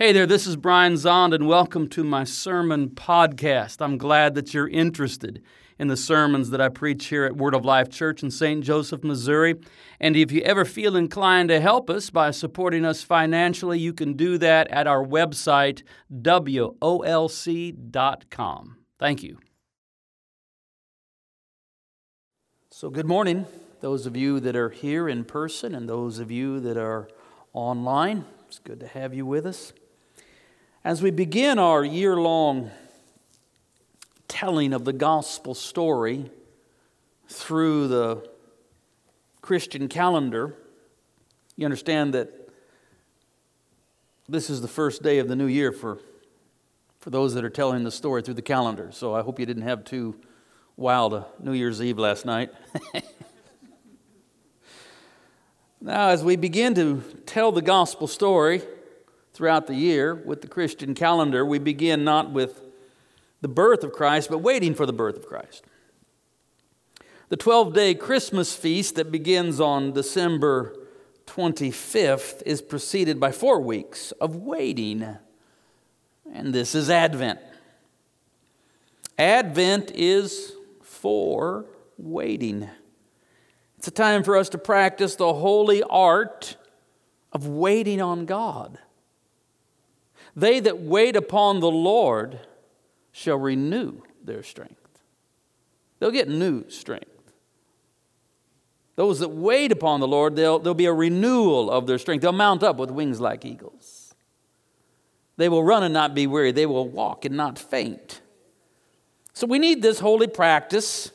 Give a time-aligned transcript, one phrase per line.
[0.00, 3.78] Hey there, this is Brian Zahnd, and welcome to my sermon podcast.
[3.80, 5.42] I'm glad that you're interested
[5.76, 8.62] in the sermons that I preach here at Word of Life Church in St.
[8.62, 9.56] Joseph, Missouri.
[9.98, 14.12] And if you ever feel inclined to help us by supporting us financially, you can
[14.12, 15.82] do that at our website,
[16.14, 16.76] WOLC.com.
[19.00, 19.38] Thank you.
[22.70, 23.46] So, good morning,
[23.80, 27.08] those of you that are here in person and those of you that are
[27.52, 28.26] online.
[28.46, 29.72] It's good to have you with us.
[30.84, 32.70] As we begin our year long
[34.28, 36.30] telling of the gospel story
[37.28, 38.28] through the
[39.42, 40.54] Christian calendar,
[41.56, 42.30] you understand that
[44.28, 45.98] this is the first day of the new year for,
[47.00, 48.90] for those that are telling the story through the calendar.
[48.92, 50.14] So I hope you didn't have too
[50.76, 52.52] wild a New Year's Eve last night.
[55.80, 58.62] now, as we begin to tell the gospel story,
[59.38, 62.60] throughout the year with the Christian calendar, we begin not with
[63.40, 65.64] the birth of Christ, but waiting for the birth of Christ.
[67.28, 70.74] The 12 day Christmas feast that begins on December
[71.28, 75.06] 25th is preceded by four weeks of waiting,
[76.34, 77.38] and this is Advent.
[79.16, 80.52] Advent is
[80.82, 81.64] for
[81.96, 82.68] waiting.
[83.76, 86.56] It's a time for us to practice the holy art
[87.32, 88.80] of waiting on God.
[90.38, 92.38] They that wait upon the Lord
[93.10, 95.00] shall renew their strength.
[95.98, 97.32] They'll get new strength.
[98.94, 102.22] Those that wait upon the Lord, there'll, there'll be a renewal of their strength.
[102.22, 104.14] They'll mount up with wings like eagles.
[105.38, 106.52] They will run and not be weary.
[106.52, 108.20] They will walk and not faint.
[109.32, 111.10] So we need this holy practice,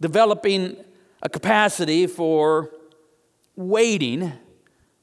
[0.00, 0.76] developing
[1.20, 2.70] a capacity for
[3.56, 4.32] waiting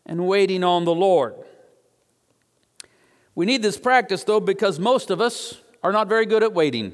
[0.05, 1.35] and waiting on the Lord.
[3.39, 6.93] We need this practice, though, because most of us are not very good at waiting.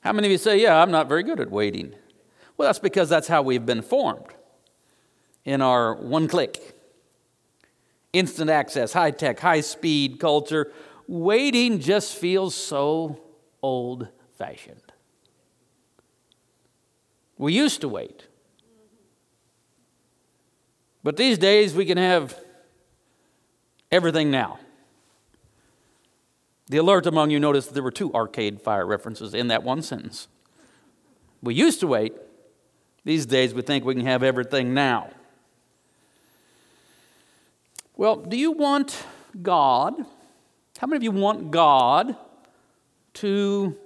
[0.00, 1.92] How many of you say, Yeah, I'm not very good at waiting?
[2.56, 4.28] Well, that's because that's how we've been formed
[5.44, 6.74] in our one click,
[8.14, 10.72] instant access, high tech, high speed culture.
[11.06, 13.20] Waiting just feels so
[13.60, 14.08] old
[14.38, 14.94] fashioned.
[17.36, 18.28] We used to wait.
[21.02, 22.34] But these days we can have
[23.92, 24.58] everything now.
[26.70, 30.28] The alert among you noticed there were two arcade fire references in that one sentence.
[31.42, 32.14] We used to wait.
[33.04, 35.10] These days we think we can have everything now.
[37.96, 39.04] Well, do you want
[39.42, 39.94] God?
[40.78, 42.14] How many of you want God
[43.14, 43.76] to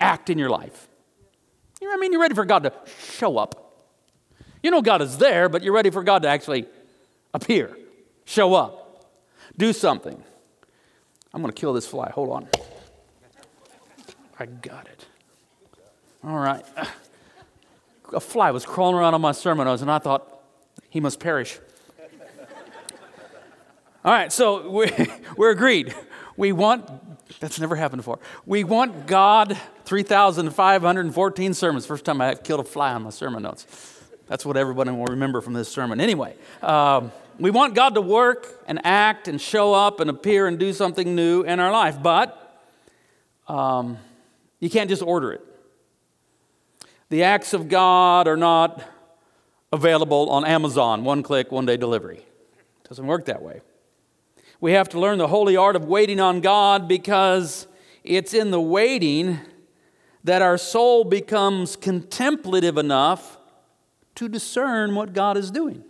[0.00, 0.88] act in your life?
[1.82, 2.12] You know I mean?
[2.12, 2.72] You're ready for God to
[3.10, 3.90] show up.
[4.62, 6.66] You know God is there, but you're ready for God to actually
[7.34, 7.76] appear,
[8.24, 9.12] show up,
[9.58, 10.24] do something.
[11.36, 12.10] I'm going to kill this fly.
[12.12, 12.48] Hold on.
[14.38, 15.04] I got it.
[16.24, 16.64] All right.
[18.14, 20.26] A fly was crawling around on my sermon notes, and I thought,
[20.88, 21.58] he must perish.
[24.02, 24.90] All right, so we're,
[25.36, 25.94] we're agreed.
[26.38, 26.88] We want,
[27.38, 28.18] that's never happened before.
[28.46, 31.84] We want God 3,514 sermons.
[31.84, 33.66] First time I killed a fly on my sermon notes.
[34.26, 36.00] That's what everybody will remember from this sermon.
[36.00, 40.58] Anyway, um, we want God to work and act and show up and appear and
[40.58, 42.60] do something new in our life, but
[43.48, 43.98] um,
[44.60, 45.42] you can't just order it.
[47.08, 48.82] The acts of God are not
[49.72, 52.18] available on Amazon, one click, one day delivery.
[52.18, 53.60] It doesn't work that way.
[54.60, 57.66] We have to learn the holy art of waiting on God because
[58.02, 59.38] it's in the waiting
[60.24, 63.38] that our soul becomes contemplative enough
[64.16, 65.84] to discern what God is doing.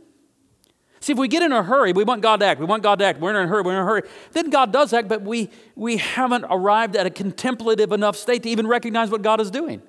[1.07, 2.99] See, if we get in a hurry, we want God to act, we want God
[2.99, 4.03] to act, we're in a hurry, we're in a hurry,
[4.33, 8.49] then God does act, but we, we haven't arrived at a contemplative enough state to
[8.49, 9.81] even recognize what God is doing.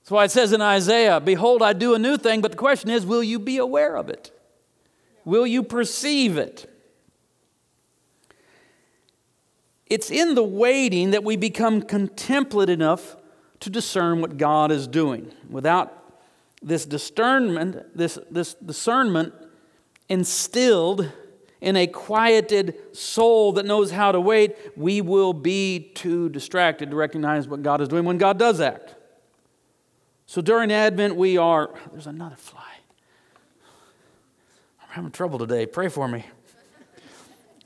[0.00, 2.88] That's why it says in Isaiah, Behold, I do a new thing, but the question
[2.88, 4.30] is, will you be aware of it?
[5.26, 6.74] Will you perceive it?
[9.84, 13.16] It's in the waiting that we become contemplative enough
[13.60, 15.30] to discern what God is doing.
[15.50, 16.03] Without
[16.64, 19.34] this discernment, this, this discernment
[20.08, 21.12] instilled
[21.60, 26.96] in a quieted soul that knows how to wait, we will be too distracted to
[26.96, 28.94] recognize what God is doing when God does act.
[30.26, 31.70] So during Advent, we are.
[31.92, 32.62] There's another fly.
[34.82, 35.66] I'm having trouble today.
[35.66, 36.24] Pray for me.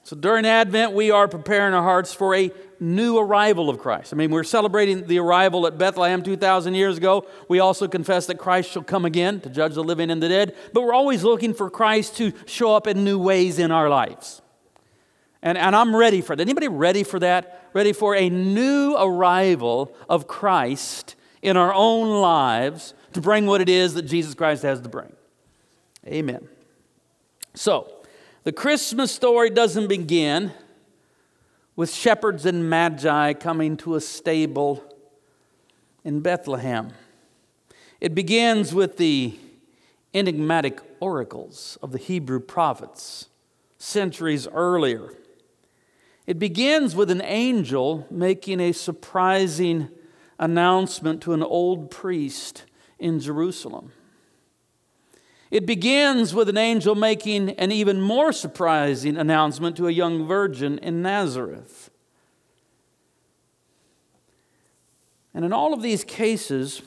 [0.03, 4.13] So during Advent, we are preparing our hearts for a new arrival of Christ.
[4.13, 7.27] I mean, we're celebrating the arrival at Bethlehem 2,000 years ago.
[7.49, 10.55] We also confess that Christ shall come again to judge the living and the dead.
[10.73, 14.43] But we're always looking for Christ to show up in new ways in our lives.
[15.43, 16.43] And, and I'm ready for that.
[16.43, 17.69] Anybody ready for that?
[17.73, 23.69] Ready for a new arrival of Christ in our own lives to bring what it
[23.69, 25.13] is that Jesus Christ has to bring.
[26.07, 26.49] Amen.
[27.55, 27.93] So,
[28.45, 30.53] the Christmas story doesn't begin
[31.79, 34.83] with shepherds and magi coming to a stable
[36.03, 36.91] in Bethlehem.
[38.01, 39.39] It begins with the
[40.13, 43.29] enigmatic oracles of the Hebrew prophets
[43.79, 45.13] centuries earlier.
[46.27, 49.89] It begins with an angel making a surprising
[50.37, 52.65] announcement to an old priest
[52.99, 53.93] in Jerusalem.
[55.51, 60.79] It begins with an angel making an even more surprising announcement to a young virgin
[60.79, 61.91] in Nazareth.
[65.33, 66.83] And in all of these cases,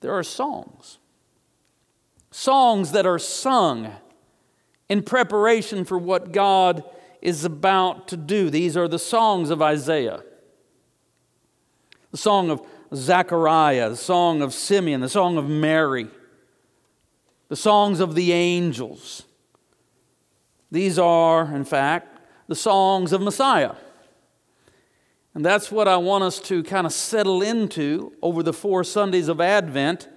[0.00, 0.98] there are songs.
[2.30, 3.92] Songs that are sung
[4.88, 6.84] in preparation for what God
[7.22, 8.50] is about to do.
[8.50, 10.22] These are the songs of Isaiah
[12.12, 12.62] the song of
[12.94, 16.08] Zechariah, the song of Simeon, the song of Mary
[17.48, 19.22] the songs of the angels.
[20.70, 23.74] These are, in fact, the songs of Messiah.
[25.34, 29.28] And that's what I want us to kind of settle into over the four Sundays
[29.28, 30.08] of Advent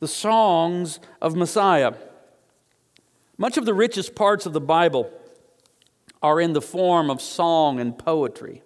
[0.00, 1.94] the songs of Messiah.
[3.38, 5.10] Much of the richest parts of the Bible
[6.22, 8.62] are in the form of song and poetry.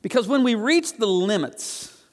[0.00, 2.04] Because when we reach the limits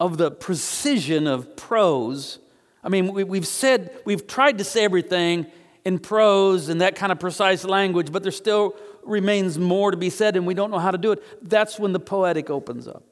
[0.00, 2.38] of the precision of prose,
[2.82, 5.46] I mean, we, have said, we've tried to say everything
[5.84, 8.74] in prose and that kind of precise language, but there still
[9.04, 11.48] remains more to be said and we don't know how to do it.
[11.48, 13.04] That's when the poetic opens up.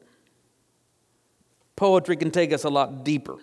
[1.77, 3.37] Poetry can take us a lot deeper.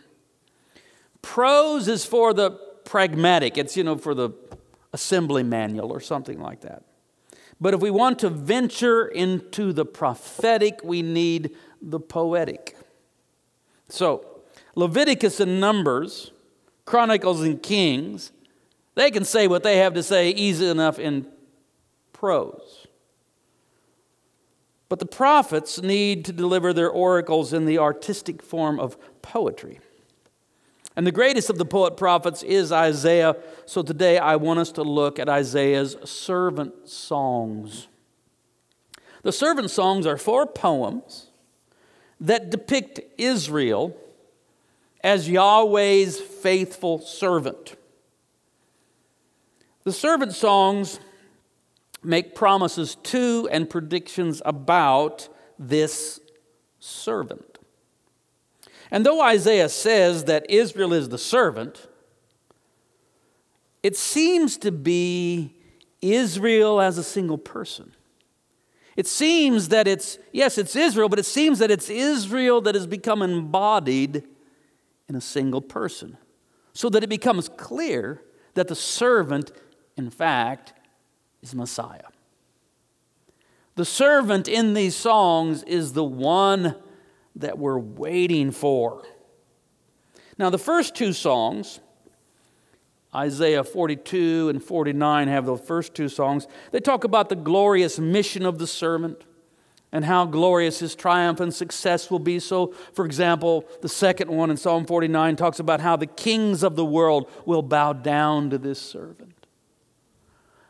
[1.22, 2.52] Prose is for the
[2.86, 4.32] pragmatic, it's, you know, for the
[4.94, 6.84] assembly manual or something like that.
[7.60, 12.78] But if we want to venture into the prophetic, we need the poetic.
[13.90, 14.37] So,
[14.78, 16.30] Leviticus and Numbers,
[16.86, 18.32] Chronicles and Kings,
[18.94, 21.26] they can say what they have to say easy enough in
[22.14, 22.86] prose.
[24.88, 29.80] But the prophets need to deliver their oracles in the artistic form of poetry.
[30.96, 33.36] And the greatest of the poet prophets is Isaiah.
[33.66, 37.88] So today I want us to look at Isaiah's servant songs.
[39.24, 41.32] The servant songs are four poems
[42.20, 43.98] that depict Israel
[45.08, 47.78] as Yahweh's faithful servant.
[49.86, 51.00] The servant songs
[52.04, 56.20] make promises to and predictions about this
[56.82, 57.58] servant.
[58.92, 61.88] And though Isaiah says that Israel is the servant,
[63.82, 65.56] it seems to be
[66.02, 67.94] Israel as a single person.
[68.98, 72.88] It seems that it's, yes, it's Israel, but it seems that it's Israel that has
[72.88, 74.28] become embodied
[75.10, 76.18] in a single person,
[76.74, 78.22] so that it becomes clear
[78.54, 79.52] that the servant,
[79.96, 80.74] in fact,
[81.42, 82.02] is Messiah.
[83.76, 86.76] The servant in these songs is the one
[87.36, 89.04] that we're waiting for.
[90.40, 91.80] Now, the first two songs,
[93.14, 96.48] Isaiah 42 and 49 have the first two songs.
[96.72, 99.24] They talk about the glorious mission of the servant
[99.92, 102.40] and how glorious his triumph and success will be.
[102.40, 106.76] So, for example, the second one in Psalm 49 talks about how the kings of
[106.76, 109.46] the world will bow down to this servant.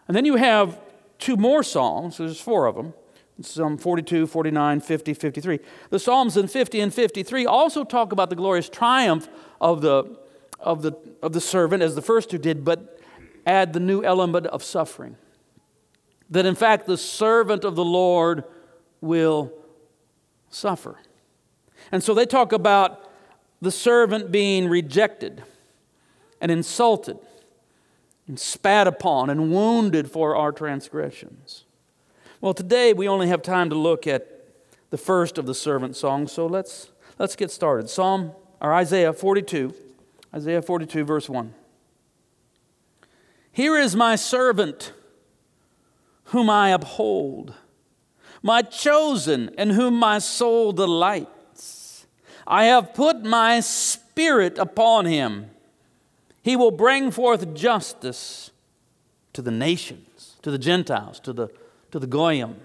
[0.07, 0.79] And then you have
[1.17, 2.93] two more Psalms, there's four of them.
[3.41, 5.59] Psalm 42, 49, 50, 53.
[5.91, 9.27] The Psalms in 50 and 53 also talk about the glorious triumph
[9.61, 10.17] of the,
[10.59, 12.99] of the, of the servant, as the first two did, but
[13.45, 15.17] add the new element of suffering.
[16.31, 18.43] That in fact, the servant of the Lord
[19.01, 19.51] will
[20.49, 20.97] suffer.
[21.91, 23.09] And so they talk about
[23.61, 25.43] the servant being rejected
[26.39, 27.17] and insulted
[28.27, 31.63] and spat upon and wounded for our transgressions.
[32.41, 34.27] Well, today we only have time to look at
[34.89, 37.89] the first of the servant songs, so let's, let's get started.
[37.89, 39.73] Psalm or Isaiah 42,
[40.33, 41.53] Isaiah 42, verse 1.
[43.51, 44.93] Here is my servant
[46.25, 47.55] whom I uphold
[48.43, 52.05] my chosen, in whom my soul delights.
[52.45, 55.49] I have put my spirit upon him.
[56.41, 58.51] He will bring forth justice
[59.33, 61.49] to the nations, to the Gentiles, to the,
[61.91, 62.55] to the Goyim.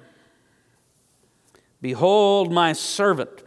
[1.81, 3.43] Behold my servant.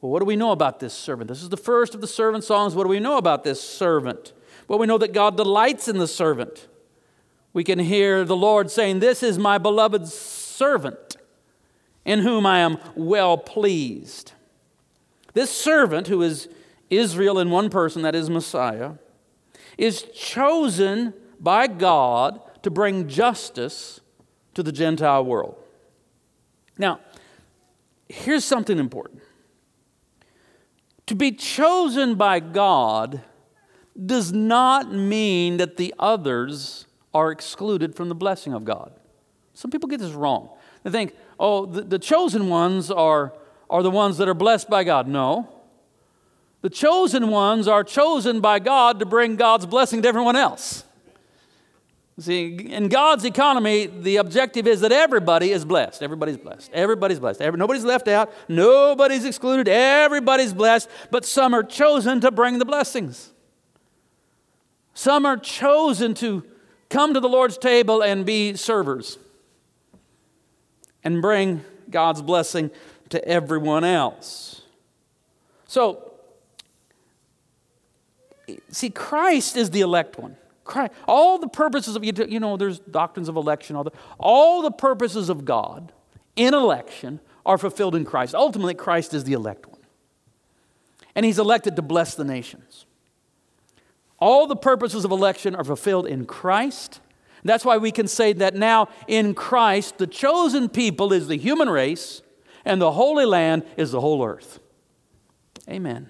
[0.00, 1.28] Well, what do we know about this servant?
[1.28, 2.74] This is the first of the servant songs.
[2.74, 4.32] What do we know about this servant?
[4.66, 6.66] Well, we know that God delights in the servant.
[7.52, 10.43] We can hear the Lord saying, This is my beloved servant
[12.04, 14.32] in whom I am well pleased.
[15.32, 16.48] This servant, who is
[16.90, 18.92] Israel in one person, that is Messiah,
[19.76, 24.00] is chosen by God to bring justice
[24.54, 25.56] to the Gentile world.
[26.78, 27.00] Now,
[28.08, 29.22] here's something important.
[31.06, 33.22] To be chosen by God
[34.06, 38.92] does not mean that the others are excluded from the blessing of God.
[39.54, 40.50] Some people get this wrong.
[40.82, 43.32] They think, oh, the, the chosen ones are,
[43.70, 45.08] are the ones that are blessed by God.
[45.08, 45.48] No.
[46.60, 50.84] The chosen ones are chosen by God to bring God's blessing to everyone else.
[52.18, 56.02] See, in God's economy, the objective is that everybody is blessed.
[56.02, 56.70] Everybody's blessed.
[56.72, 57.40] Everybody's blessed.
[57.40, 58.32] Every, nobody's left out.
[58.48, 59.66] Nobody's excluded.
[59.68, 60.88] Everybody's blessed.
[61.10, 63.32] But some are chosen to bring the blessings.
[64.94, 66.44] Some are chosen to
[66.88, 69.18] come to the Lord's table and be servers
[71.04, 72.70] and bring God's blessing
[73.10, 74.62] to everyone else.
[75.66, 76.12] So,
[78.70, 80.36] see, Christ is the elect one.
[80.64, 84.70] Christ, all the purposes of, you know, there's doctrines of election, all the, all the
[84.70, 85.92] purposes of God
[86.36, 88.34] in election are fulfilled in Christ.
[88.34, 89.80] Ultimately, Christ is the elect one.
[91.14, 92.86] And he's elected to bless the nations.
[94.18, 97.00] All the purposes of election are fulfilled in Christ.
[97.44, 101.68] That's why we can say that now in Christ, the chosen people is the human
[101.68, 102.22] race,
[102.64, 104.60] and the Holy Land is the whole earth.
[105.68, 106.08] Amen.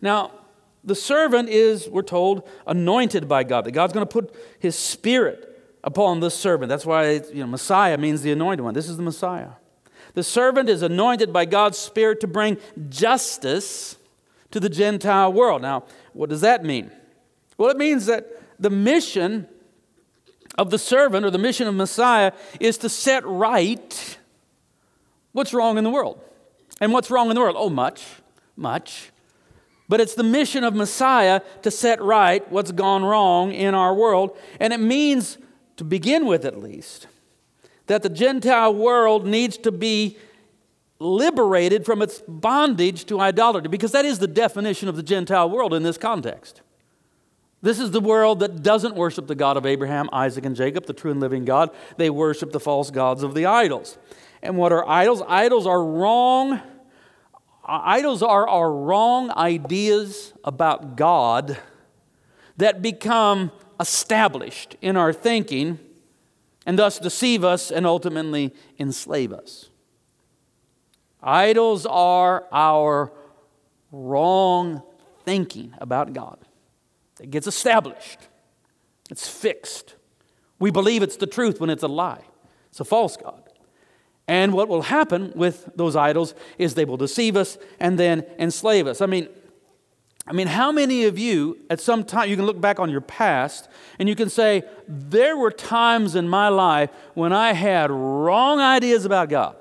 [0.00, 0.32] Now,
[0.84, 5.48] the servant is, we're told, anointed by God, that God's going to put his spirit
[5.84, 6.68] upon the servant.
[6.68, 8.74] That's why you know, Messiah means the anointed one.
[8.74, 9.50] This is the Messiah.
[10.14, 13.96] The servant is anointed by God's spirit to bring justice
[14.50, 15.62] to the Gentile world.
[15.62, 16.90] Now, what does that mean?
[17.56, 18.26] Well, it means that
[18.58, 19.48] the mission
[20.58, 24.18] of the servant or the mission of Messiah is to set right
[25.32, 26.20] what's wrong in the world.
[26.80, 27.56] And what's wrong in the world?
[27.58, 28.04] Oh, much,
[28.56, 29.10] much.
[29.88, 34.36] But it's the mission of Messiah to set right what's gone wrong in our world.
[34.58, 35.38] And it means,
[35.76, 37.06] to begin with at least,
[37.86, 40.16] that the Gentile world needs to be
[40.98, 45.74] liberated from its bondage to idolatry, because that is the definition of the Gentile world
[45.74, 46.62] in this context.
[47.62, 50.92] This is the world that doesn't worship the God of Abraham, Isaac, and Jacob, the
[50.92, 51.70] true and living God.
[51.96, 53.96] They worship the false gods of the idols.
[54.42, 55.22] And what are idols?
[55.28, 56.60] Idols are wrong
[57.64, 61.58] Idols are our wrong ideas about God
[62.56, 65.78] that become established in our thinking
[66.66, 69.70] and thus deceive us and ultimately enslave us.
[71.22, 73.12] Idols are our
[73.92, 74.82] wrong
[75.24, 76.38] thinking about God.
[77.22, 78.18] It gets established,
[79.10, 79.94] it's fixed.
[80.58, 82.24] We believe it's the truth when it's a lie,
[82.68, 83.42] it's a false God.
[84.28, 88.86] And what will happen with those idols is they will deceive us and then enslave
[88.86, 89.00] us.
[89.00, 89.28] I mean,
[90.26, 93.00] I mean, how many of you at some time you can look back on your
[93.00, 98.60] past and you can say, there were times in my life when I had wrong
[98.60, 99.56] ideas about God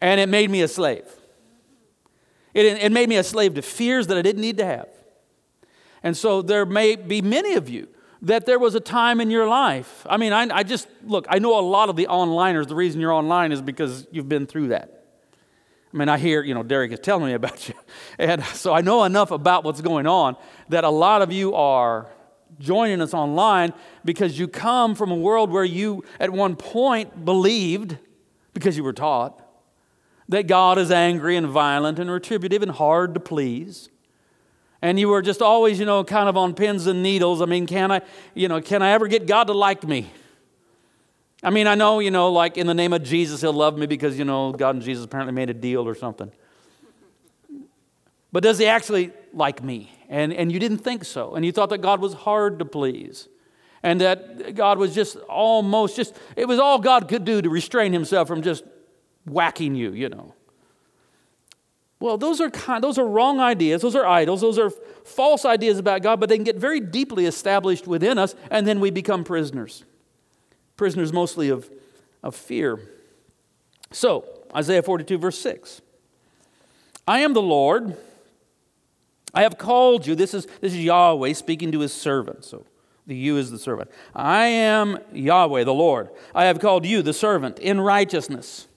[0.00, 1.06] and it made me a slave.
[2.52, 4.88] It, it made me a slave to fears that I didn't need to have.
[6.02, 7.88] And so there may be many of you
[8.22, 10.06] that there was a time in your life.
[10.08, 13.00] I mean, I, I, just, look, I know a lot of the onliners, the reason
[13.00, 15.04] you're online is because you've been through that.
[15.92, 17.74] I mean, I hear, you know, Derek is telling me about you.
[18.18, 20.36] And so I know enough about what's going on
[20.68, 22.10] that a lot of you are
[22.58, 23.72] joining us online
[24.04, 27.96] because you come from a world where you, at one point, believed,
[28.52, 29.42] because you were taught,
[30.28, 33.88] that God is angry and violent and retributive and hard to please
[34.82, 37.42] and you were just always, you know, kind of on pins and needles.
[37.42, 38.00] I mean, can I,
[38.34, 40.10] you know, can I ever get God to like me?
[41.42, 43.86] I mean, I know, you know, like in the name of Jesus, he'll love me
[43.86, 46.30] because, you know, God and Jesus apparently made a deal or something.
[48.32, 49.90] But does he actually like me?
[50.08, 51.34] And, and you didn't think so.
[51.34, 53.28] And you thought that God was hard to please.
[53.82, 57.92] And that God was just almost just, it was all God could do to restrain
[57.92, 58.64] himself from just
[59.24, 60.34] whacking you, you know.
[62.00, 63.82] Well, those are, kind, those are wrong ideas.
[63.82, 64.40] Those are idols.
[64.40, 64.70] Those are
[65.04, 68.80] false ideas about God, but they can get very deeply established within us, and then
[68.80, 69.84] we become prisoners.
[70.78, 71.70] Prisoners mostly of,
[72.22, 72.80] of fear.
[73.92, 74.24] So,
[74.56, 75.82] Isaiah 42, verse 6.
[77.06, 77.96] I am the Lord.
[79.34, 80.14] I have called you.
[80.14, 82.46] This is, this is Yahweh speaking to his servant.
[82.46, 82.64] So,
[83.06, 83.90] The you is the servant.
[84.14, 86.08] I am Yahweh, the Lord.
[86.34, 88.68] I have called you the servant in righteousness.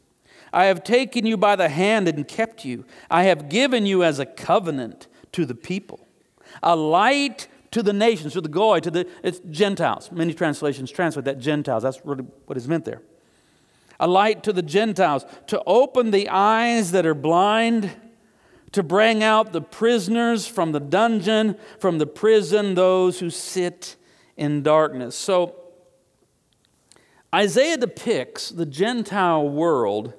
[0.53, 2.85] I have taken you by the hand and kept you.
[3.09, 6.07] I have given you as a covenant to the people,
[6.61, 10.11] a light to the nations, to the goy, to the it's Gentiles.
[10.11, 11.81] Many translations translate that Gentiles.
[11.81, 13.01] That's really what is meant there.
[13.99, 17.89] A light to the Gentiles, to open the eyes that are blind,
[18.73, 23.95] to bring out the prisoners from the dungeon, from the prison, those who sit
[24.37, 25.15] in darkness.
[25.15, 25.55] So,
[27.33, 30.13] Isaiah depicts the Gentile world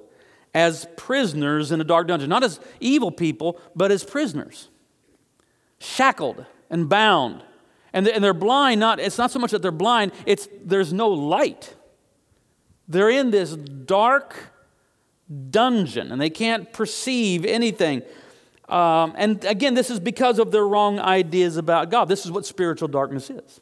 [0.55, 4.69] as prisoners in a dark dungeon, not as evil people, but as prisoners,
[5.79, 7.43] shackled and bound.
[7.91, 11.75] And they're blind, not, it's not so much that they're blind, it's there's no light.
[12.87, 14.35] They're in this dark
[15.49, 18.01] dungeon and they can't perceive anything.
[18.69, 22.07] Um, and again, this is because of their wrong ideas about God.
[22.07, 23.61] This is what spiritual darkness is.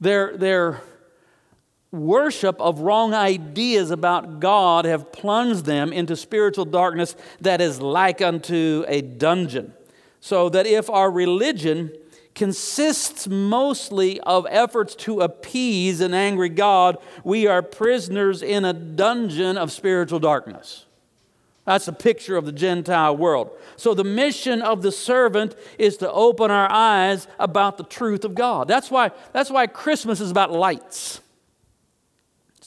[0.00, 0.80] Their, their
[1.92, 8.20] worship of wrong ideas about God have plunged them into spiritual darkness that is like
[8.22, 9.74] unto a dungeon.
[10.20, 11.92] So that if our religion
[12.34, 19.58] consists mostly of efforts to appease an angry God, we are prisoners in a dungeon
[19.58, 20.84] of spiritual darkness.
[21.64, 23.50] That's a picture of the Gentile world.
[23.76, 28.34] So, the mission of the servant is to open our eyes about the truth of
[28.34, 28.66] God.
[28.66, 31.20] That's why, that's why Christmas is about lights.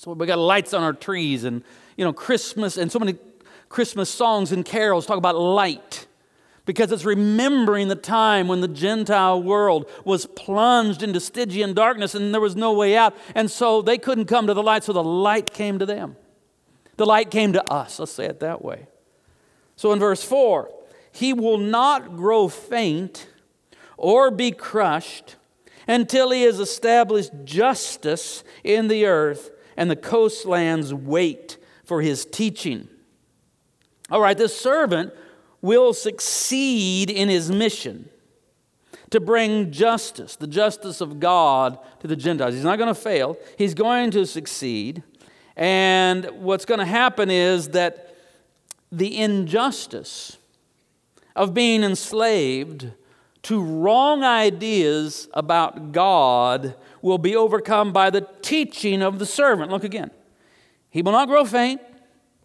[0.03, 1.63] So we got lights on our trees and,
[1.95, 3.15] you know, Christmas and so many
[3.69, 6.07] Christmas songs and carols talk about light
[6.65, 12.33] because it's remembering the time when the Gentile world was plunged into Stygian darkness and
[12.33, 13.15] there was no way out.
[13.33, 16.17] And so they couldn't come to the light, so the light came to them.
[16.97, 18.87] The light came to us, let's say it that way.
[19.77, 20.69] So in verse 4,
[21.13, 23.29] he will not grow faint
[23.95, 25.37] or be crushed
[25.87, 32.87] until he has established justice in the earth and the coastlands wait for his teaching.
[34.09, 35.13] All right, this servant
[35.61, 38.09] will succeed in his mission
[39.09, 42.55] to bring justice, the justice of God to the Gentiles.
[42.55, 45.03] He's not going to fail, he's going to succeed.
[45.55, 48.15] And what's going to happen is that
[48.91, 50.37] the injustice
[51.35, 52.91] of being enslaved
[53.43, 59.69] to wrong ideas about God will be overcome by the teaching of the servant.
[59.69, 60.11] Look again.
[60.89, 61.81] He will not grow faint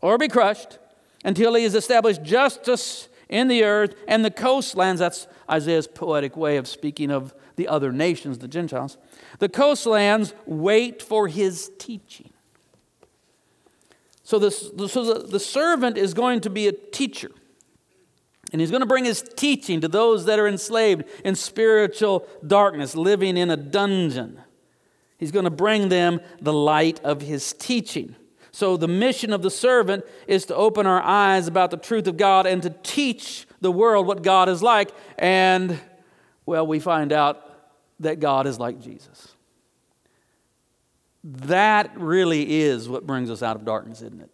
[0.00, 0.78] or be crushed
[1.24, 4.98] until he has established justice in the earth and the coastlands.
[4.98, 8.98] That's Isaiah's poetic way of speaking of the other nations, the Gentiles.
[9.38, 12.30] The coastlands wait for his teaching.
[14.22, 17.30] So, this, so the, the servant is going to be a teacher.
[18.52, 22.94] And he's going to bring his teaching to those that are enslaved in spiritual darkness,
[22.94, 24.40] living in a dungeon.
[25.18, 28.14] He's going to bring them the light of his teaching.
[28.50, 32.16] So, the mission of the servant is to open our eyes about the truth of
[32.16, 34.90] God and to teach the world what God is like.
[35.18, 35.78] And,
[36.46, 37.44] well, we find out
[38.00, 39.34] that God is like Jesus.
[41.22, 44.30] That really is what brings us out of darkness, isn't it?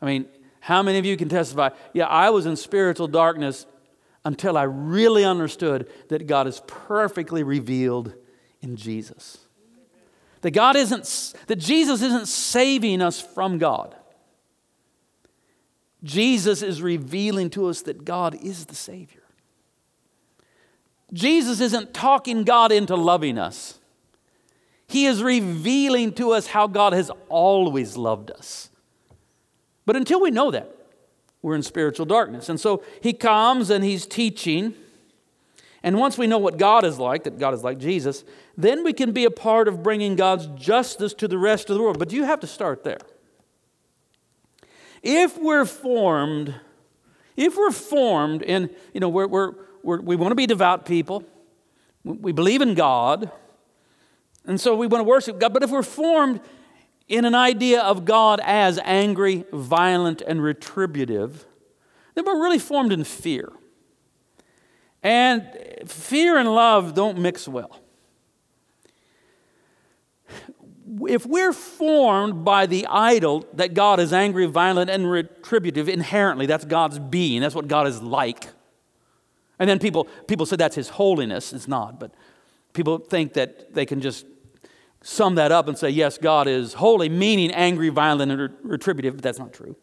[0.00, 0.26] I mean,
[0.60, 1.70] how many of you can testify?
[1.92, 3.66] Yeah, I was in spiritual darkness
[4.24, 8.14] until I really understood that God is perfectly revealed
[8.60, 9.38] in Jesus.
[10.42, 13.94] That God isn't, that Jesus isn't saving us from God.
[16.02, 19.20] Jesus is revealing to us that God is the Savior.
[21.12, 23.78] Jesus isn't talking God into loving us.
[24.86, 28.69] He is revealing to us how God has always loved us.
[29.86, 30.74] But until we know that,
[31.42, 32.48] we're in spiritual darkness.
[32.48, 34.74] And so he comes and he's teaching.
[35.82, 38.24] And once we know what God is like, that God is like Jesus,
[38.56, 41.82] then we can be a part of bringing God's justice to the rest of the
[41.82, 41.98] world.
[41.98, 42.98] But you have to start there.
[45.02, 46.54] If we're formed,
[47.36, 51.24] if we're formed in, you know, we're, we're, we're we want to be devout people,
[52.04, 53.30] we believe in God,
[54.44, 56.40] and so we want to worship God, but if we're formed
[57.10, 61.44] in an idea of God as angry, violent, and retributive,
[62.14, 63.52] then we're really formed in fear.
[65.02, 65.44] And
[65.86, 67.80] fear and love don't mix well.
[71.08, 76.64] If we're formed by the idol that God is angry, violent, and retributive inherently, that's
[76.64, 78.46] God's being, that's what God is like.
[79.58, 81.52] And then people, people say that's His holiness.
[81.52, 82.12] It's not, but
[82.72, 84.26] people think that they can just
[85.02, 89.22] sum that up and say, yes, God is holy, meaning angry, violent, and retributive, but
[89.22, 89.76] that's not true.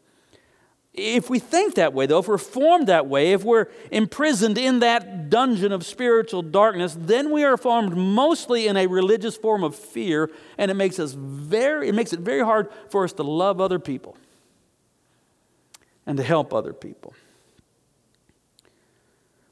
[0.97, 4.79] if we think that way, though, if we're formed that way, if we're imprisoned in
[4.79, 9.75] that dungeon of spiritual darkness, then we are formed mostly in a religious form of
[9.75, 13.61] fear, and it makes us very, it makes it very hard for us to love
[13.61, 14.17] other people
[16.07, 17.13] and to help other people.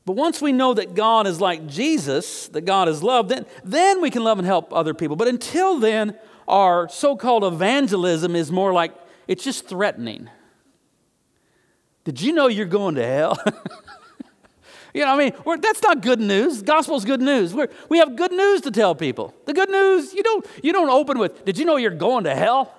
[0.05, 4.01] But once we know that God is like Jesus, that God is love, then, then
[4.01, 5.15] we can love and help other people.
[5.15, 6.15] But until then,
[6.47, 8.93] our so called evangelism is more like
[9.27, 10.29] it's just threatening.
[12.03, 13.35] Did you know you're going to hell?
[14.93, 16.61] you know, I mean, that's not good news.
[16.61, 17.51] Gospel's good news.
[17.55, 19.33] We're, we have good news to tell people.
[19.45, 22.35] The good news, you don't, you don't open with, Did you know you're going to
[22.35, 22.71] hell?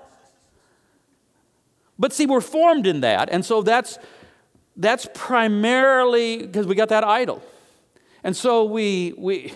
[1.98, 3.30] But see, we're formed in that.
[3.30, 3.98] And so that's,
[4.76, 7.42] that's primarily because we got that idol.
[8.22, 9.54] And so we, we,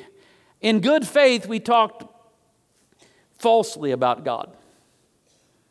[0.60, 2.04] in good faith, we talked
[3.38, 4.56] falsely about God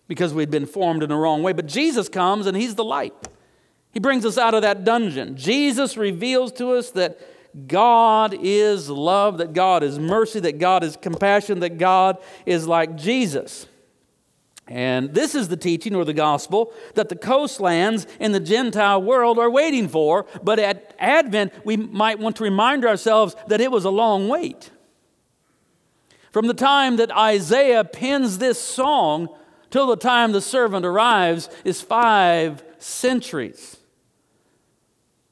[0.08, 1.54] because we'd been formed in the wrong way.
[1.54, 3.14] But Jesus comes and He's the light.
[3.92, 5.38] He brings us out of that dungeon.
[5.38, 7.20] Jesus reveals to us that
[7.68, 12.96] God is love, that God is mercy, that God is compassion, that God is like
[12.96, 13.66] Jesus.
[14.70, 19.40] And this is the teaching or the gospel that the coastlands in the Gentile world
[19.40, 20.28] are waiting for.
[20.44, 24.70] But at Advent, we might want to remind ourselves that it was a long wait.
[26.32, 29.30] From the time that Isaiah pens this song
[29.72, 33.78] till the time the servant arrives is five centuries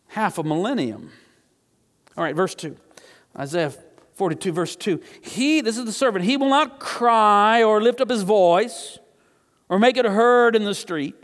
[0.08, 1.12] half a millennium.
[2.18, 2.76] All right, verse 2.
[3.38, 3.72] Isaiah
[4.16, 5.00] 42, verse 2.
[5.22, 8.98] He, this is the servant, he will not cry or lift up his voice
[9.70, 11.16] or make it heard in the street.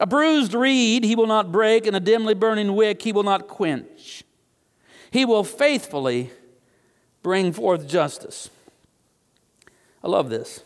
[0.00, 3.48] A bruised reed he will not break, and a dimly burning wick he will not
[3.48, 4.24] quench.
[5.10, 6.30] He will faithfully
[7.22, 8.50] bring forth justice.
[10.02, 10.64] I love this.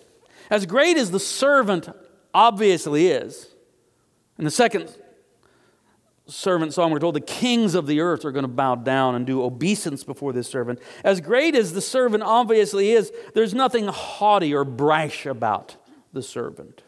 [0.50, 1.88] As great as the servant
[2.32, 3.54] obviously is,
[4.38, 4.94] in the second
[6.26, 9.26] servant song, we're told the kings of the earth are going to bow down and
[9.26, 10.80] do obeisance before this servant.
[11.04, 15.76] As great as the servant obviously is, there's nothing haughty or brash about
[16.12, 16.82] the servant.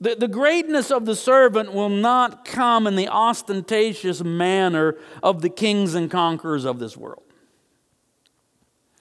[0.00, 5.48] The, the greatness of the servant will not come in the ostentatious manner of the
[5.48, 7.22] kings and conquerors of this world.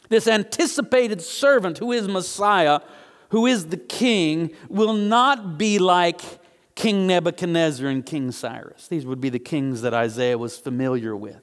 [0.09, 2.81] This anticipated servant, who is Messiah,
[3.29, 6.21] who is the king, will not be like
[6.75, 8.87] King Nebuchadnezzar and King Cyrus.
[8.87, 11.41] These would be the kings that Isaiah was familiar with.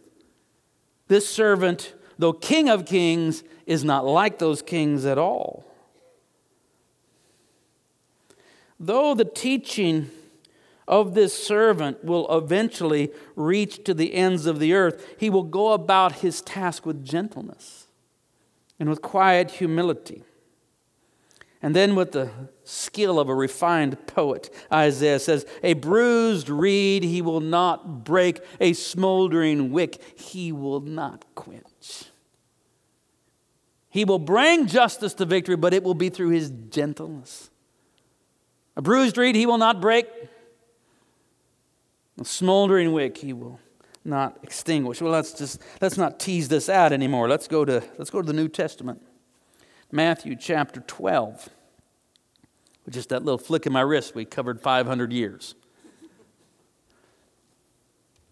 [1.08, 5.67] This servant, though king of kings, is not like those kings at all.
[8.80, 10.10] Though the teaching
[10.86, 15.72] of this servant will eventually reach to the ends of the earth, he will go
[15.72, 17.86] about his task with gentleness
[18.78, 20.22] and with quiet humility.
[21.60, 22.30] And then, with the
[22.62, 28.74] skill of a refined poet, Isaiah says, A bruised reed he will not break, a
[28.74, 32.04] smoldering wick he will not quench.
[33.90, 37.50] He will bring justice to victory, but it will be through his gentleness.
[38.78, 40.06] A bruised reed he will not break,
[42.20, 43.58] a smoldering wick he will
[44.04, 45.02] not extinguish.
[45.02, 47.28] Well, let's just let's not tease this out anymore.
[47.28, 49.02] Let's go to let's go to the New Testament.
[49.90, 51.48] Matthew chapter 12.
[52.84, 55.56] With just that little flick of my wrist, we covered 500 years.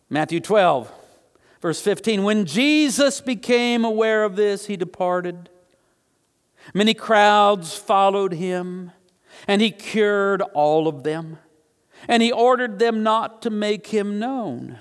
[0.09, 0.91] Matthew 12,
[1.61, 2.23] verse 15.
[2.23, 5.51] When Jesus became aware of this, he departed.
[6.73, 8.93] Many crowds followed him,
[9.47, 11.39] and he cured all of them,
[12.09, 14.79] and he ordered them not to make him known.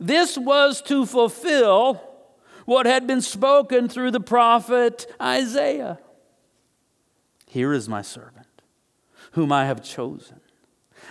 [0.00, 2.02] This was to fulfill
[2.64, 5.98] what had been spoken through the prophet Isaiah.
[7.46, 8.62] Here is my servant,
[9.32, 10.40] whom I have chosen,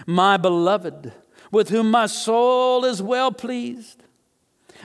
[0.05, 1.13] my beloved,
[1.51, 4.03] with whom my soul is well pleased.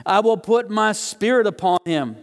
[0.05, 2.15] I will put my spirit upon him,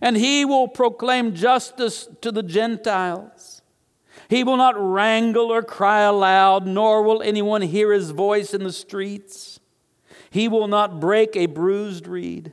[0.00, 3.53] and he will proclaim justice to the Gentiles.
[4.28, 8.72] He will not wrangle or cry aloud, nor will anyone hear his voice in the
[8.72, 9.60] streets.
[10.30, 12.52] He will not break a bruised reed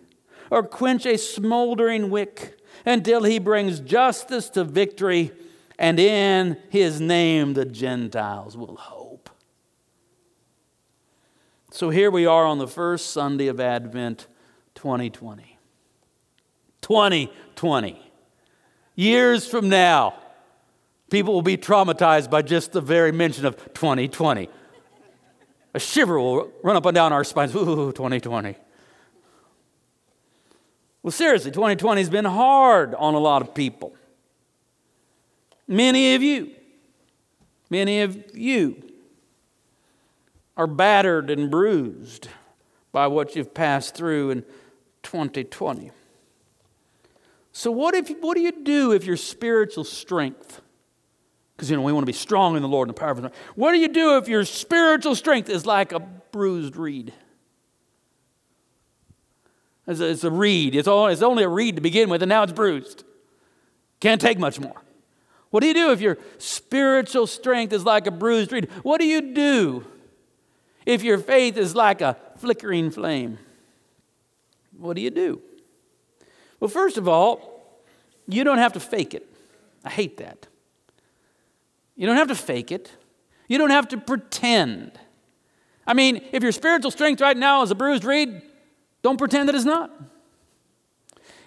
[0.50, 5.32] or quench a smoldering wick until he brings justice to victory,
[5.80, 9.30] and in his name the Gentiles will hope.
[11.72, 14.28] So here we are on the first Sunday of Advent
[14.76, 15.58] 2020.
[16.82, 18.12] 2020.
[18.96, 20.14] Years from now,
[21.12, 24.50] people will be traumatized by just the very mention of 2020.
[25.74, 27.54] A shiver will run up and down our spines.
[27.54, 28.56] Ooh, 2020.
[31.04, 33.96] Well, seriously, 2020 has been hard on a lot of people.
[35.68, 36.52] Many of you,
[37.70, 38.82] many of you
[40.58, 42.28] are battered and bruised
[42.92, 44.46] by what you've passed through in
[45.04, 45.92] 2020.
[47.54, 50.62] So, what, if, what do you do if your spiritual strength,
[51.56, 53.18] because you know we want to be strong in the Lord and the power of
[53.18, 57.14] His What do you do if your spiritual strength is like a bruised reed?
[59.88, 60.76] It's a, it's a reed.
[60.76, 63.04] It's, all, it's only a reed to begin with, and now it's bruised.
[64.00, 64.82] Can't take much more.
[65.50, 68.70] What do you do if your spiritual strength is like a bruised reed?
[68.84, 69.86] What do you do
[70.86, 73.38] if your faith is like a flickering flame?
[74.78, 75.42] What do you do?
[76.60, 77.84] Well, first of all,
[78.28, 79.28] you don't have to fake it.
[79.84, 80.48] I hate that.
[82.02, 82.92] You don't have to fake it.
[83.48, 85.00] You don't have to pretend.
[85.86, 88.42] I mean, if your spiritual strength right now is a bruised reed,
[89.04, 89.92] don't pretend that it's not.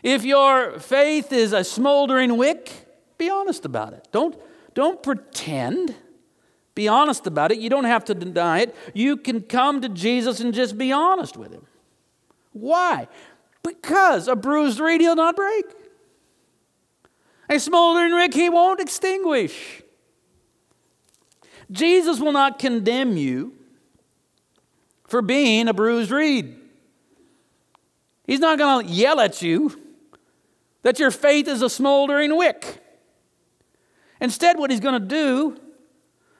[0.05, 2.71] If your faith is a smoldering wick,
[3.19, 4.07] be honest about it.
[4.13, 4.41] Don't,
[4.75, 5.97] don't pretend.
[6.77, 7.59] Be honest about it.
[7.59, 8.77] You don't have to deny it.
[8.95, 11.67] You can come to Jesus and just be honest with him.
[12.53, 13.09] Why?
[13.65, 15.65] Because a bruised reed he'll not break.
[17.51, 19.81] A smoldering wick he won't extinguish.
[21.75, 23.53] Jesus will not condemn you
[25.07, 26.57] for being a bruised reed.
[28.27, 29.81] He's not going to yell at you
[30.83, 32.81] that your faith is a smoldering wick.
[34.21, 35.59] Instead, what he's going to do,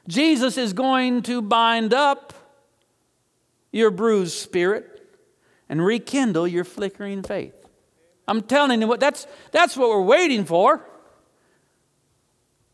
[0.09, 2.33] Jesus is going to bind up
[3.73, 5.07] your bruised spirit
[5.69, 7.55] and rekindle your flickering faith.
[8.29, 10.87] I'm telling you what that's that's what we're waiting for.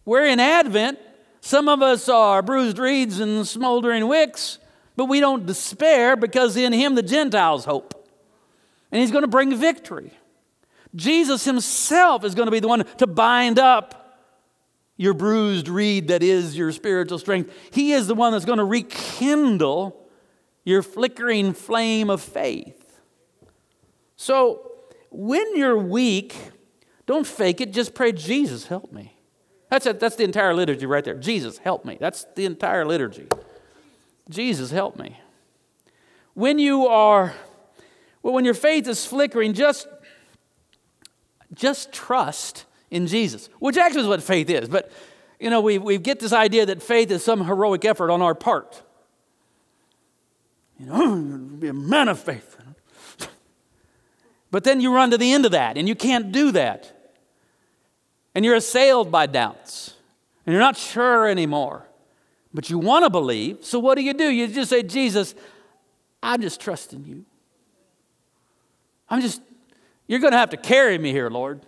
[0.04, 0.98] We're in Advent.
[1.40, 4.58] Some of us are bruised reeds and smoldering wicks,
[4.96, 8.00] but we don't despair because in him the Gentiles hope
[8.92, 10.12] and he's going to bring victory.
[10.94, 14.18] Jesus himself is going to be the one to bind up
[14.96, 17.52] your bruised reed that is your spiritual strength.
[17.72, 19.96] He is the one that's going to rekindle
[20.64, 23.00] your flickering flame of faith.
[24.16, 24.66] So,
[25.10, 26.36] when you're weak,
[27.06, 29.16] don't fake it, just pray, Jesus, help me.
[29.70, 31.14] That's, a, that's the entire liturgy right there.
[31.14, 31.96] Jesus, help me.
[31.98, 33.26] That's the entire liturgy.
[34.28, 35.18] Jesus, help me.
[36.34, 37.34] When you are
[38.22, 39.88] well, when your faith is flickering, just,
[41.54, 44.68] just trust in Jesus, which actually is what faith is.
[44.68, 44.90] But,
[45.38, 48.34] you know, we, we get this idea that faith is some heroic effort on our
[48.34, 48.82] part.
[50.78, 51.16] You know,
[51.58, 52.56] be a man of faith.
[54.52, 56.99] But then you run to the end of that, and you can't do that.
[58.34, 59.94] And you're assailed by doubts,
[60.46, 61.86] and you're not sure anymore.
[62.52, 64.28] But you want to believe, so what do you do?
[64.28, 65.34] You just say, Jesus,
[66.22, 67.24] I'm just trusting you.
[69.08, 69.40] I'm just,
[70.06, 71.60] you're going to have to carry me here, Lord.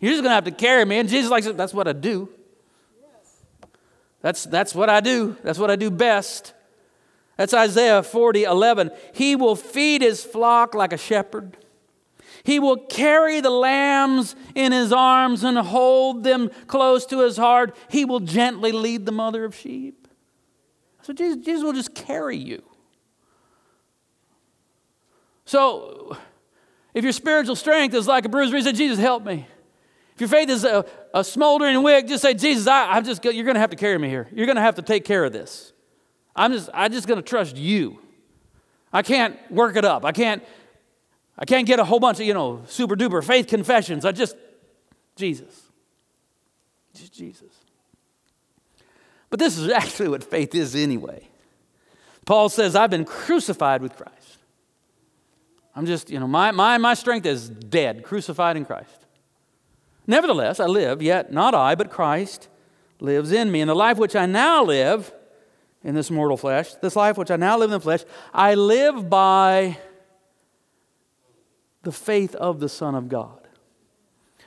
[0.00, 0.98] You're just going to have to carry me.
[0.98, 2.28] And Jesus, like, that's what I do.
[4.20, 5.36] That's, that's what I do.
[5.42, 6.52] That's what I do best.
[7.36, 8.90] That's Isaiah 40, 11.
[9.14, 11.56] He will feed his flock like a shepherd.
[12.48, 17.76] He will carry the lambs in his arms and hold them close to his heart.
[17.90, 20.08] He will gently lead the mother of sheep.
[21.02, 22.62] So Jesus, Jesus will just carry you.
[25.44, 26.16] So
[26.94, 29.46] if your spiritual strength is like a bruised reed, say, Jesus, help me.
[30.14, 33.44] If your faith is a, a smoldering wick, just say, Jesus, I, am just, you're
[33.44, 34.26] going to have to carry me here.
[34.32, 35.74] You're going to have to take care of this.
[36.34, 38.00] I'm just, I'm just going to trust you.
[38.90, 40.06] I can't work it up.
[40.06, 40.42] I can't,
[41.38, 44.04] I can't get a whole bunch of, you know, super duper faith confessions.
[44.04, 44.36] I just,
[45.14, 45.68] Jesus.
[46.94, 47.52] Just Jesus.
[49.30, 51.28] But this is actually what faith is anyway.
[52.26, 54.38] Paul says, I've been crucified with Christ.
[55.74, 59.06] I'm just, you know, my, my, my strength is dead, crucified in Christ.
[60.06, 62.48] Nevertheless, I live, yet not I, but Christ
[62.98, 63.60] lives in me.
[63.60, 65.12] And the life which I now live
[65.84, 68.02] in this mortal flesh, this life which I now live in the flesh,
[68.34, 69.78] I live by
[71.88, 73.48] the faith of the Son of God.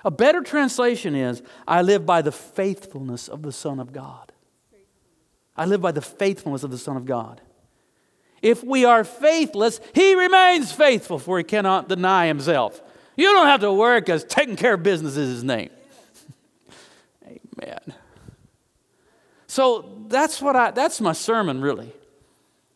[0.06, 4.32] A better translation is, I live by the faithfulness of the Son of God.
[5.58, 7.42] I live by the faithfulness of the Son of God.
[8.44, 12.80] If we are faithless, he remains faithful, for he cannot deny himself.
[13.16, 15.72] You don't have to worry because taking care of business is his name.
[17.26, 17.96] Amen.
[19.48, 21.92] So that's what I that's my sermon really.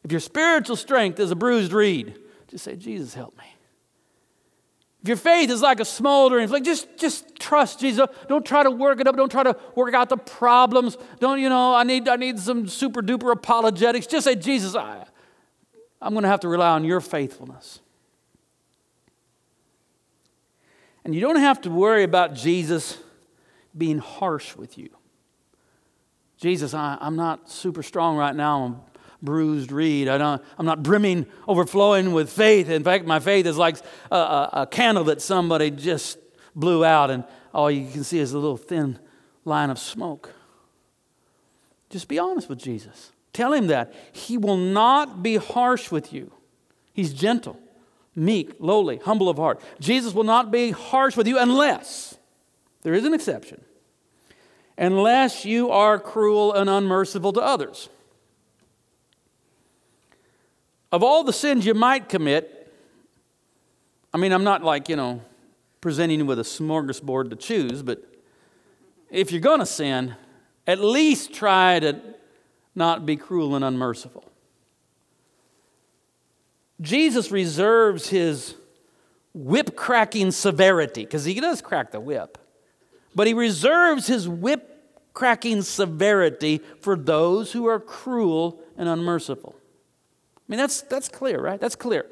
[0.04, 3.55] If your spiritual strength is a bruised reed, just say, Jesus, help me.
[5.06, 8.08] If your faith is like a smoldering flame, just, just trust Jesus.
[8.28, 9.16] Don't try to work it up.
[9.16, 10.98] Don't try to work out the problems.
[11.20, 14.08] Don't, you know, I need, I need some super duper apologetics.
[14.08, 15.06] Just say, Jesus, I,
[16.02, 17.82] I'm going to have to rely on your faithfulness.
[21.04, 22.98] And you don't have to worry about Jesus
[23.78, 24.90] being harsh with you.
[26.38, 28.64] Jesus, I, am not super strong right now.
[28.64, 28.82] I'm,
[29.22, 30.08] bruised reed.
[30.08, 32.70] I don't, I'm not brimming, overflowing with faith.
[32.70, 33.78] In fact, my faith is like
[34.12, 36.18] a, a, a candle that somebody just
[36.56, 37.24] blew out, and
[37.54, 39.00] all you can see is a little thin
[39.44, 40.34] line of smoke.
[41.90, 43.12] Just be honest with Jesus.
[43.34, 43.94] Tell him that.
[44.12, 46.32] He will not be harsh with you.
[46.94, 47.60] He's gentle,
[48.16, 49.62] meek, lowly, humble of heart.
[49.80, 52.18] Jesus will not be harsh with you unless,
[52.84, 53.62] there is an exception,
[54.78, 57.90] unless you are cruel and unmerciful to others.
[60.96, 62.72] Of all the sins you might commit,
[64.14, 65.20] I mean, I'm not like, you know,
[65.82, 68.02] presenting you with a smorgasbord to choose, but
[69.10, 70.16] if you're going to sin,
[70.66, 72.00] at least try to
[72.76, 74.24] not be cruel and unmerciful.
[76.80, 78.56] Jesus reserves his
[79.34, 82.38] whip cracking severity, because he does crack the whip,
[83.14, 89.58] but he reserves his whip cracking severity for those who are cruel and unmerciful.
[90.48, 91.60] I mean, that's, that's clear, right?
[91.60, 92.06] That's clear.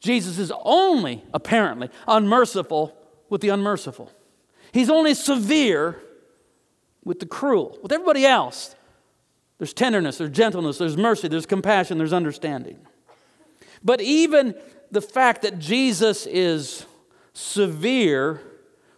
[0.00, 2.96] Jesus is only, apparently, unmerciful
[3.28, 4.10] with the unmerciful.
[4.72, 6.00] He's only severe
[7.04, 7.78] with the cruel.
[7.82, 8.74] With everybody else,
[9.58, 12.78] there's tenderness, there's gentleness, there's mercy, there's compassion, there's understanding.
[13.84, 14.54] But even
[14.90, 16.86] the fact that Jesus is
[17.32, 18.40] severe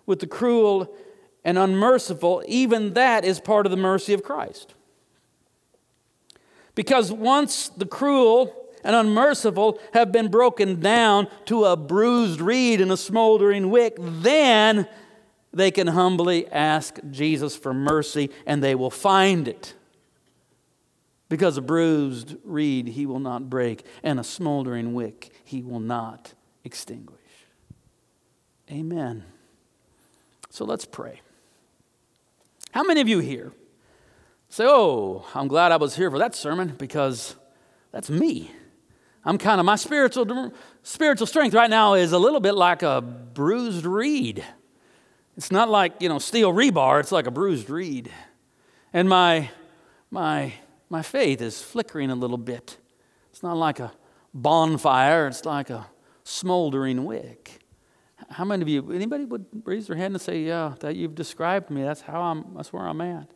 [0.06, 0.94] with the cruel
[1.44, 4.74] and unmerciful, even that is part of the mercy of Christ.
[6.74, 12.92] Because once the cruel and unmerciful have been broken down to a bruised reed and
[12.92, 14.88] a smoldering wick, then
[15.52, 19.74] they can humbly ask Jesus for mercy and they will find it.
[21.28, 26.34] Because a bruised reed he will not break, and a smoldering wick he will not
[26.62, 27.18] extinguish.
[28.70, 29.24] Amen.
[30.50, 31.22] So let's pray.
[32.72, 33.52] How many of you here
[34.50, 37.36] say, Oh, I'm glad I was here for that sermon because
[37.92, 38.50] that's me?
[39.24, 43.00] I'm kind of, my spiritual, spiritual strength right now is a little bit like a
[43.00, 44.44] bruised reed.
[45.36, 48.10] It's not like, you know, steel rebar, it's like a bruised reed.
[48.92, 49.50] And my,
[50.10, 50.54] my,
[50.90, 52.76] my faith is flickering a little bit.
[53.30, 53.92] It's not like a
[54.34, 55.86] bonfire, it's like a
[56.24, 57.60] smoldering wick.
[58.28, 61.70] How many of you, anybody would raise their hand and say, Yeah, that you've described
[61.70, 63.28] me, that's how I'm, that's where I'm at.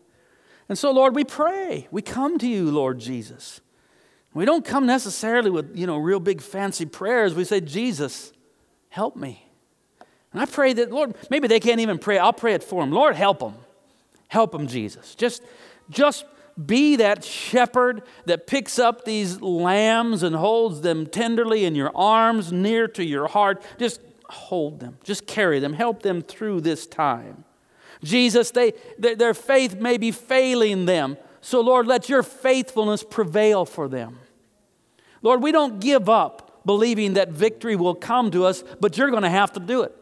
[0.69, 1.87] And so, Lord, we pray.
[1.91, 3.61] We come to you, Lord Jesus.
[4.37, 7.35] We don't come necessarily with, you know, real big fancy prayers.
[7.35, 8.35] We say, Jesus,
[8.91, 9.43] help me.
[10.31, 12.19] And I pray that, Lord, maybe they can't even pray.
[12.19, 12.93] I'll pray it for them.
[12.93, 13.55] Lord, help them.
[14.29, 15.15] Help them, Jesus.
[15.15, 15.43] Just,
[15.89, 16.27] just
[16.67, 22.53] be that shepherd that picks up these lambs and holds them tenderly in your arms,
[22.53, 23.63] near to your heart.
[23.79, 24.99] Just hold them.
[25.03, 25.73] Just carry them.
[25.73, 27.45] Help them through this time.
[28.05, 31.17] Jesus, they, their faith may be failing them.
[31.41, 34.19] So, Lord, let your faithfulness prevail for them.
[35.27, 39.25] Lord, we don't give up believing that victory will come to us, but you're going
[39.25, 39.93] to have to do it.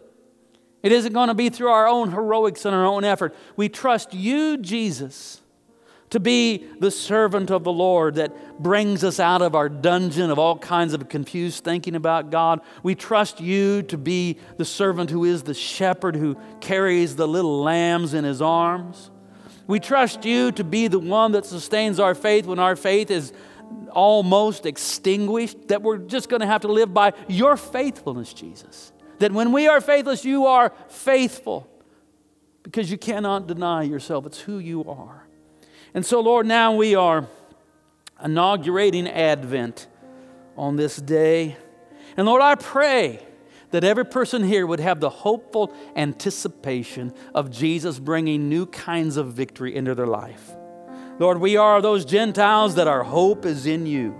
[0.82, 3.34] It isn't going to be through our own heroics and our own effort.
[3.56, 5.40] We trust you, Jesus,
[6.10, 10.38] to be the servant of the Lord that brings us out of our dungeon of
[10.38, 12.60] all kinds of confused thinking about God.
[12.82, 17.62] We trust you to be the servant who is the shepherd who carries the little
[17.62, 19.10] lambs in his arms.
[19.66, 23.32] We trust you to be the one that sustains our faith when our faith is
[23.90, 28.92] almost extinguished, that we're just going to have to live by your faithfulness, Jesus.
[29.18, 31.68] That when we are faithless, you are faithful
[32.62, 34.26] because you cannot deny yourself.
[34.26, 35.26] It's who you are.
[35.94, 37.28] And so, Lord, now we are
[38.22, 39.86] inaugurating Advent
[40.56, 41.56] on this day.
[42.16, 43.24] And Lord, I pray
[43.70, 49.32] that every person here would have the hopeful anticipation of Jesus bringing new kinds of
[49.32, 50.54] victory into their life.
[51.18, 54.14] Lord, we are those Gentiles that our hope is in you.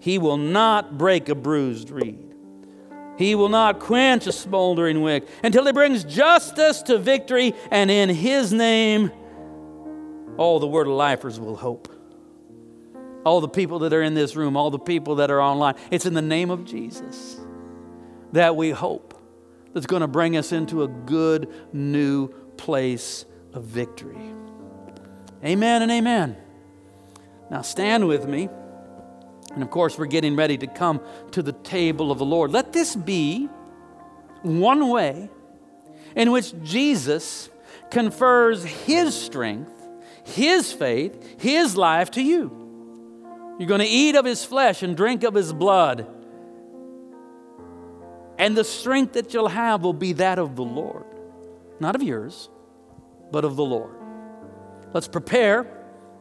[0.00, 2.34] He will not break a bruised reed.
[3.16, 8.08] He will not quench a smoldering wick until he brings justice to victory, and in
[8.08, 9.10] his name,
[10.36, 11.88] all the word of lifers will hope.
[13.24, 16.06] All the people that are in this room, all the people that are online, it's
[16.06, 17.40] in the name of Jesus
[18.32, 19.14] that we hope
[19.72, 23.24] that's going to bring us into a good new place
[23.56, 24.32] of victory.
[25.44, 26.36] Amen and amen.
[27.50, 28.48] Now stand with me.
[29.52, 31.00] And of course, we're getting ready to come
[31.32, 32.50] to the table of the Lord.
[32.50, 33.48] Let this be
[34.42, 35.30] one way
[36.14, 37.48] in which Jesus
[37.90, 39.72] confers his strength,
[40.24, 42.50] his faith, his life to you.
[43.58, 46.06] You're going to eat of his flesh and drink of his blood.
[48.38, 51.06] And the strength that you'll have will be that of the Lord,
[51.80, 52.50] not of yours,
[53.30, 53.94] but of the Lord.
[54.92, 55.66] Let's prepare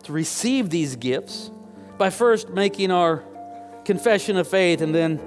[0.04, 1.50] to receive these gifts
[1.98, 3.24] by first making our
[3.86, 5.20] confession of faith, and then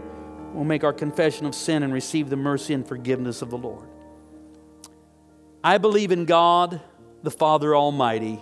[0.53, 3.89] we'll make our confession of sin and receive the mercy and forgiveness of the Lord.
[5.63, 6.81] I believe in God,
[7.23, 8.41] the Father Almighty,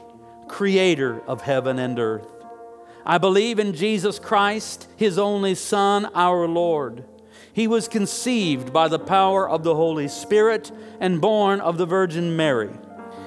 [0.48, 2.28] creator of heaven and earth.
[3.04, 7.04] I believe in Jesus Christ, his only Son, our Lord.
[7.52, 10.70] He was conceived by the power of the Holy Spirit
[11.00, 12.70] and born of the Virgin Mary.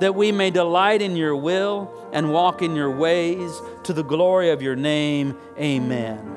[0.00, 4.50] that we may delight in your will and walk in your ways to the glory
[4.50, 5.36] of your name.
[5.58, 6.34] Amen.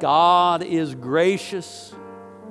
[0.00, 1.94] God is gracious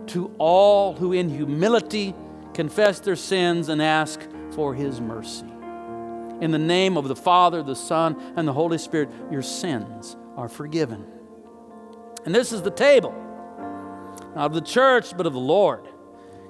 [0.08, 2.14] to all who in humility
[2.54, 4.20] confess their sins and ask
[4.52, 5.46] for his mercy.
[6.42, 10.50] In the name of the Father, the Son, and the Holy Spirit, your sins are
[10.50, 11.06] forgiven.
[12.26, 13.14] And this is the table,
[14.36, 15.88] not of the church, but of the Lord.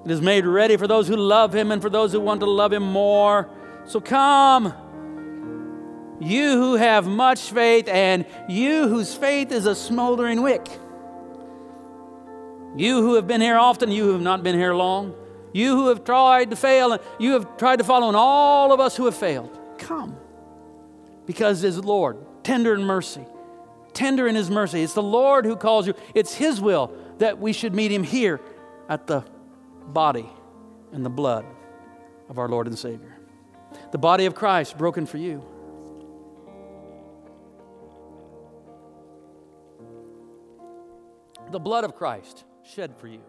[0.05, 2.45] It is made ready for those who love him and for those who want to
[2.45, 3.49] love him more.
[3.85, 4.73] So come,
[6.19, 10.67] you who have much faith, and you whose faith is a smoldering wick.
[12.77, 15.15] You who have been here often, you who have not been here long,
[15.53, 18.79] you who have tried to fail, and you have tried to follow, and all of
[18.79, 20.15] us who have failed, come.
[21.25, 23.25] Because is Lord, tender in mercy,
[23.93, 24.83] tender in His mercy.
[24.83, 25.95] It's the Lord who calls you.
[26.13, 28.39] It's His will that we should meet Him here
[28.87, 29.23] at the
[29.87, 30.29] body
[30.91, 31.45] and the blood
[32.29, 33.17] of our Lord and Savior.
[33.91, 35.43] The body of Christ broken for you.
[41.51, 43.21] The blood of Christ shed for you.